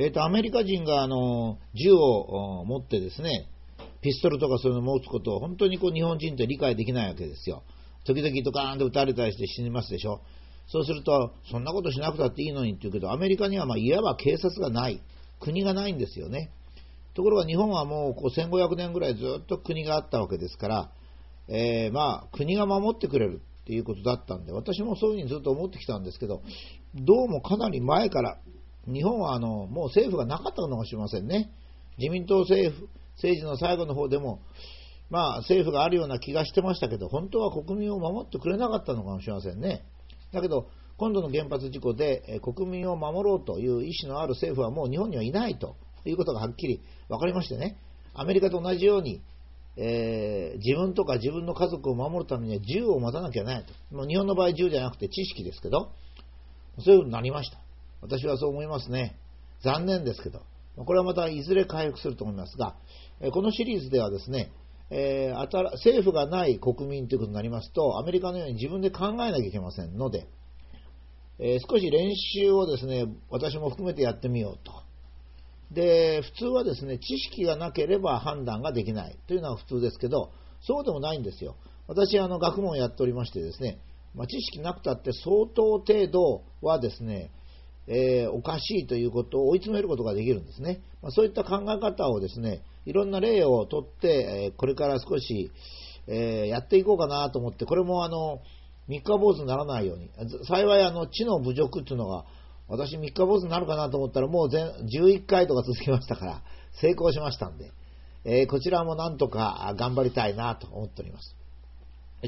[0.00, 3.48] えっ、と、アメリカ人が、あの、銃を持ってですね、
[4.00, 7.64] ピストルとかそういうのを持つことを本当にこう日本人って理解できないわけですよ。
[8.04, 10.20] 時々ドカーンと撃たれたりして死にますでしょ。
[10.68, 15.02] そうすると、そんなことしなくたっていいのにって言うけど、アメリカにはまあいわば警察がない、
[15.40, 16.52] 国がないんですよね。
[17.14, 20.92] ところが日本はもうこう1500年ぐらいずっと国があったわけですから、
[21.48, 26.42] えー、まあ国が守ってくれるっていうことだったんで、私もそういうふうにずっと思ってきたんですけど、
[26.94, 28.38] どうもかなり前から
[28.92, 31.50] 日本はあのもう政府がなかったのかもしれませんね。
[31.98, 34.40] 自民党政府、政治の最後の方でも、
[35.10, 39.84] まあ政府があるような気がしてましたけど、本当は国民を守ってくれなかったのかもしれませんね。
[40.32, 47.78] だけど、今度の原発事故で国民を守ろうという意思のある政府はもう日本にはいないということがはっきり分かりましてね、
[48.14, 49.22] アメリカと同じように、
[49.76, 53.96] えー、自分とか自分の家族を守るためには銃を持たなきゃいけないと。
[53.96, 55.92] もう日本の場合銃じゃなくて知識ですけど、
[56.80, 57.67] そういうふうになりました。
[58.00, 59.18] 私はそう思いますね。
[59.62, 60.42] 残念ですけど。
[60.84, 62.76] これはまたいずれ回復すると思いますが、
[63.32, 64.52] このシリーズではですね、
[64.90, 70.28] え、政府がない国民ということになりますと、アメリカのように自分で考えなきゃいけませんので、
[71.40, 74.72] え、少し練習をですね、私も含めてやってみようと。
[75.72, 81.56] で、普通はですね、知識がなければ判断ができないというのは普通ですけど、そうでもないんですよ。
[81.86, 83.78] 私、あの、学問をやっておりましてですね、
[84.14, 87.30] まあ、知識なくたって相当程度はですね、
[87.88, 90.80] えー、おかしいということを追い詰めることができるんですね。
[91.02, 95.50] まあ、そういった考え方をですね、いろんな例をとって、えこれから少し、
[96.06, 98.40] えー、やっていこうかなと思って、これもあの、
[98.88, 100.10] 三日坊主にならないように、
[100.46, 102.24] 幸いあの、知の侮辱っていうのが、
[102.68, 106.42] 私三日坊主になるかなと思ったら、もう全11回とか続きましたから、
[106.80, 107.72] 成功しましたんで、
[108.24, 111.34] え、こちらもなんとか頑張りたいなと思っております。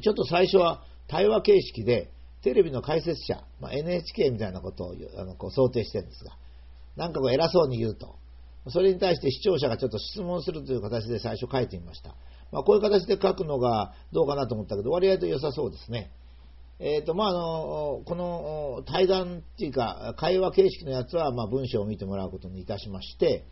[0.00, 2.10] ちょっと最初は対話形式で、
[2.42, 6.32] テレビの解説者、まあ、NHK みたいなことをあのこう想定してるんですが、
[6.96, 8.16] なんかこう偉そうに言うと、
[8.68, 12.14] それに対して視聴者がちょっと質問するという形で最初書いてみました。
[12.52, 16.10] まあ、こういう形で書くのがどうかなと思ったけど、割合と良さそうですね。
[16.82, 23.44] えーとまあ、あのこの対談っていうか、会話形式のやつは、まあ、文章を見てもらうことにいたしまして、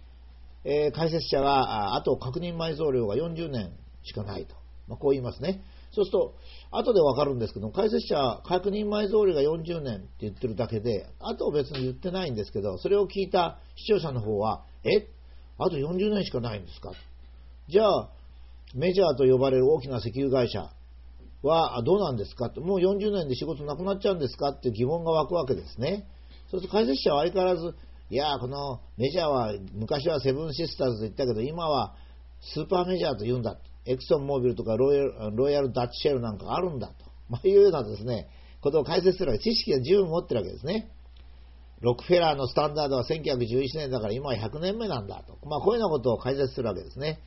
[0.64, 4.54] えー、解説者が、あと確認埋蔵量が40年しかないと、
[4.88, 5.62] まあ、こう言いますね。
[5.90, 6.34] そうすると、
[6.70, 15.08] 後でわかるんですけど、解説者は、確認埋蔵量が40年って言ってるだけで、あと別に言ってないんですけど、それを聞いた視聴者の方は、え？
[15.58, 16.92] あと40年しかないんですか？
[17.68, 18.10] じゃあ、
[18.74, 20.70] メジャーと呼ばれる大きな石油会社
[21.42, 24.50] はどうなんですか、もう40年で仕事なくなっちゃうんですか？
[24.50, 26.06] っていう疑問が湧くわけですね。
[26.50, 27.74] そうすると解説者は相変わらず、
[28.10, 31.94] いや、このメジャーは昔はセブンシスターズと言ったけど、今は
[32.40, 33.58] スーパーメジャーと言うんだ。
[33.88, 36.94] エクソンモービルとかロイヤルロイヤルダッチシェルなんかあるんだと、
[37.28, 38.28] まあ、いうようなですね、
[38.60, 40.90] ことを解説するわけ知識が十分持ってるわけですね。
[41.80, 45.38] ロックフェラーのスタンダードは1911年だから今は100年目なんだと。
[45.46, 47.20] まあ、こういうようなことを解説するわけですね。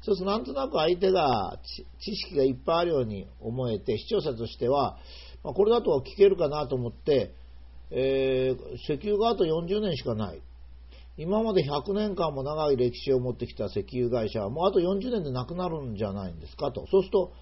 [0.00, 1.58] そうするとなんとなく相手が
[2.00, 4.98] 知識がいっぱいあるように思えて、視聴者としては、
[5.44, 7.34] まあ、これだと聞けるかなと思って、
[7.90, 10.42] えー、石油があと40年しかない。
[11.18, 16.86] 今まで100年間も長い歴史を持ってきた石油会社はもうあと40年でなくなるんじゃないんですかと。
[16.92, 17.32] そうすると、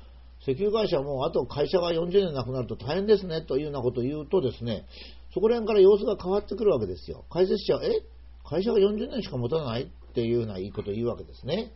[0.41, 4.87] 石油会社はもうあと会社が40年なくなると大変ですねというようなことを言うとですね、
[5.35, 7.27] そこら辺から様子が変わってくるわけですよ。
[7.31, 7.91] 解説者は、え？
[8.49, 11.73] 会社が40年しか持たないっていうようないいことを言うわけですね。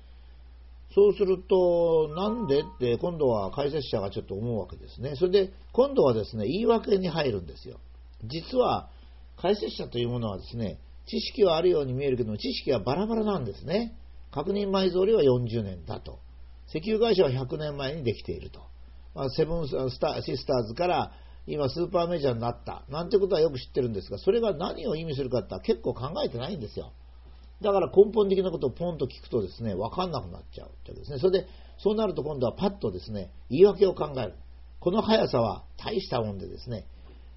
[0.94, 2.60] そうすると、なんで？
[2.60, 5.16] って今度は解説者がちょっと思うわけですね。
[5.16, 7.78] それで今度はですね、言い訳に入るんですよ。
[8.24, 8.88] 実は
[9.36, 10.78] 解説者というものはですね、
[11.10, 13.96] 知識はあるように見えるけども、知識はバラバラなんですね。
[14.30, 16.20] 確認埋蔵量は40年だと。
[16.68, 18.60] 石油会社は100年前にできていると。
[19.14, 21.12] まあ、セブンスターシスターズから
[21.46, 22.84] 今スーパーメジャーになった。
[22.88, 26.92] なんてことはよく知ってるんですが、それが何を意味するかって結構考えてないんですよ。
[27.60, 31.18] だから根本的なことをポンと聞くとですね、わかんなくなっちゃうってわけですね。
[31.18, 34.34] それで、そうなると今度はパッとですね、言い訳を考える。
[34.78, 36.86] この速さは大したもんでですね、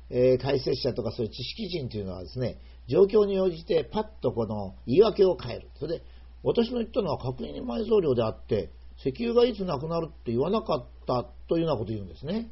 [0.10, 2.58] えー、解説者とかそういう知識人というのはですね、
[2.88, 5.70] 状況に応じてパッとこの言い訳を変える。
[5.76, 6.06] それで、
[6.44, 12.52] 私の言ったのは確認埋蔵量であって、石油がいつなくなるって言わなかったというようなことを言うんですね。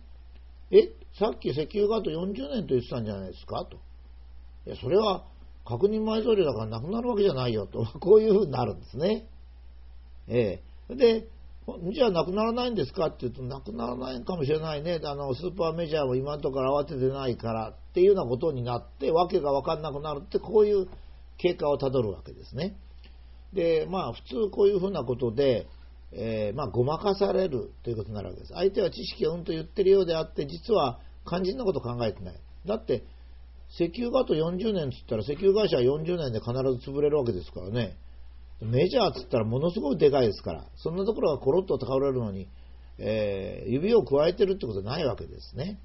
[0.72, 3.66] え、さっき石油があと40年と言ってたんじゃないですか？
[3.66, 3.78] と。
[4.66, 5.26] いや、それは
[5.66, 9.28] 確認埋蔵量だからなくなるわけじゃないよと、 こういうふうになるんですね。
[10.28, 10.96] ええ。
[10.96, 11.28] で、
[11.94, 13.08] じゃあなくならないんですか？
[13.08, 15.00] って言うと、なくならないかもしれないね。
[15.04, 20.88] あの、スーパーメジャーも今のところ慌ててないからっていうようなことになって、わけがわかんなくなるって、こういう
[21.38, 22.78] 経過をたどるわけですね。
[23.54, 25.68] で、まあ、普通こういうふうなことで、
[26.14, 28.54] えー、まあ、ごまかされるということになるわけです。
[28.54, 32.36] 相手は知識をうんと言ってるようであって、実は肝心なこと考えてない。
[32.66, 33.04] だって、
[33.74, 37.98] 石油があと40年っつったら石油会社は40年で必ず潰れるわけですからね。
[38.62, 42.48] メジャーっつったらものすごいでかいですから、そんなところがコロッと倒れるのに、
[43.00, 45.80] えー、指を加えてるってことはないわけですね。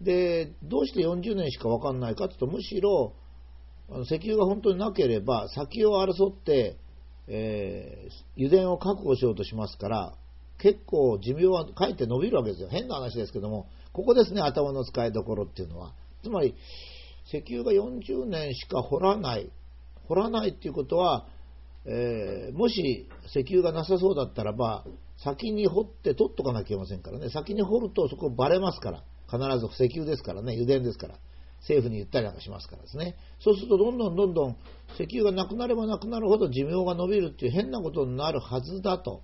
[0.00, 3.12] で、どうして40年しか分かんないかというと、むしろ、
[4.04, 6.76] 石油が本当になければ、先を争って、
[7.28, 10.14] えー、油田を確保しようとしますから、
[10.58, 12.68] 結構寿命はかえって伸びるわけですよ。
[12.68, 15.92] 変な話ですけども、ここですね、頭の使いどころっていうのは。
[16.22, 16.54] つまり、
[17.26, 19.50] 石油が40年しか掘らない。
[20.08, 21.26] 掘らないっていうことは、
[21.84, 24.84] えー、もし石油がなさそうだったらば、
[25.16, 27.30] 先に掘って取っとかなきゃいけませんからね。
[27.30, 29.02] 先に掘るとそこバレますから。
[29.32, 31.18] 必ず石油ですからね、油田ですから。
[31.60, 33.16] 政府に言ったりなんかしますからですね。
[33.40, 34.56] そうするとどんどんどんどん
[34.94, 39.22] 石油がなくなればなくなるほど寿命が伸びるっていう変なことになるはずだと。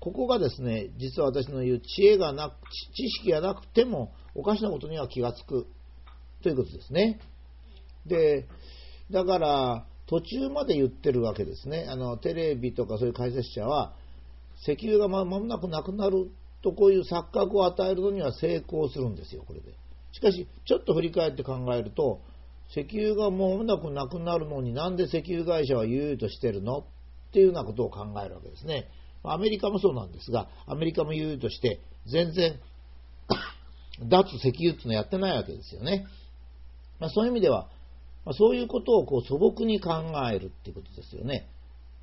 [0.00, 2.54] ここがですね、実は私の言う知恵がなく、
[2.94, 5.66] 知識がなくてもおかしなことには気がつく
[6.42, 7.20] ということですね。
[8.06, 8.46] で、
[9.10, 11.86] だから、途中まで言ってるわけですね。
[11.88, 13.94] あの、テレビとかそういう解説者は、
[14.62, 16.30] 石油がまもなくなくなる
[16.62, 19.74] とこういう錯覚を与えるのには成功するんですよ、これで。
[20.12, 22.20] しかし、ちょっと振り返って考えると、
[22.70, 26.84] 石油がもうなくなくなるのになんで石油会社は優々としてるのっ
[27.32, 28.88] ていうようなことを考えるわけですね。
[29.22, 32.58] アメリカもそうなんですが、アメリカも優々として全然
[34.08, 36.06] 脱石油っていうのやってないわけですよね。
[36.98, 37.68] まあ、そういう意味では、
[38.26, 39.90] ま、そういうことをこう素朴に考
[40.30, 41.48] えるっていうことですよね。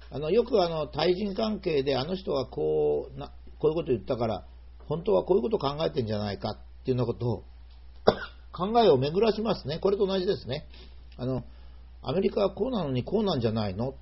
[0.10, 4.46] あのよくあの対人関係であの人はこうなこういうこと言ったから
[4.88, 7.44] 本当はこういうことを考えてんじゃないかっていうようなことを
[8.52, 9.80] 考えを巡らしますね。
[9.80, 10.66] これと同じですね。
[11.18, 11.44] あの
[12.02, 13.96] アメリカはこうなのにこうなんじゃないの？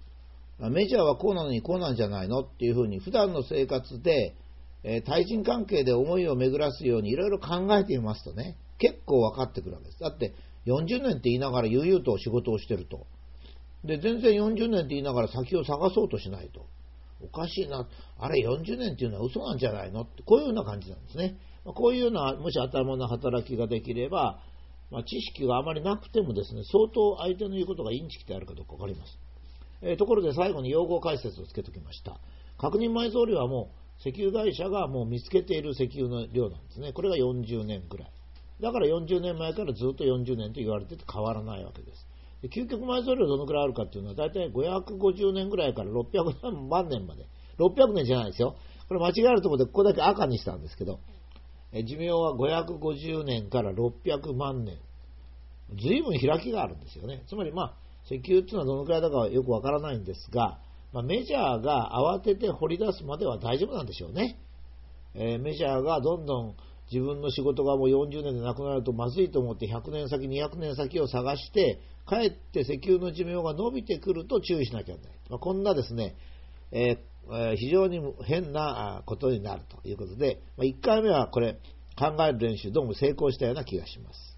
[0.59, 2.41] メジャーはこうなのにこうなんじゃないの？
[2.41, 4.35] っていうふうに普段の生活で、
[4.83, 9.99] えー、対人関係で思いを巡らすようにいろいろ考えてみますとね、結構分かってくるわけです。
[9.99, 10.33] だって
[10.65, 13.05] 40年って言いながら悠々と仕事をしてると。
[13.83, 16.65] で、全然40年って言いながら先を探そうとしないと。
[17.23, 17.87] おかしいな。
[18.19, 20.01] あれ40年っていうのは嘘なんじゃないの？
[20.01, 21.37] って、こういうような感じなんですね。
[21.63, 24.39] こういうような、もし頭の働きができれば、
[24.89, 29.17] まあ、知識があまりなくてもですね、相当相手の言うことがインチキであるかどうか分かります。
[29.83, 32.19] えー、ところで最後に用語解説をつけておきました。
[32.57, 33.71] 確認埋蔵量はも
[34.05, 36.93] う石油会社がもう見つけている石油の量なんですね。
[36.93, 38.11] これが40年ぐらい。
[38.61, 42.07] だから40年前からずっと40年と言われてて変わらないわけです。
[42.41, 47.25] で究極埋蔵量どのくらいあるかっていうのは大体550年ぐらいから600万年まで。
[47.59, 48.55] 600年じゃないですよ。
[48.87, 50.99] これ間違えるところでここだけ赤にしたんですけど、
[51.71, 54.77] え寿命は550年から600万年。
[55.79, 57.23] 随分開きがあるんですよね。
[57.27, 57.73] つまりまあ、
[58.05, 60.59] 石油っていうのはどのくらいだかはよくわからないんですが、
[60.91, 64.37] まあ、メジャーが慌てて掘り出すまでは大丈夫なんでしょうね。
[65.13, 66.55] えー、メジャーがどんどん
[66.91, 75.17] 自分の仕事がもう40年でなくなるとまずいと思って100年先、200年先を探して、かえって石油の寿命が伸びてくると注意しなきゃいけない。
[75.29, 76.15] まあ、こんなですね、
[76.71, 81.59] えー、非常に変なことになるということで、まあ、1回目はこれ
[81.97, 84.30] 考える練習どうも成功したような気がします。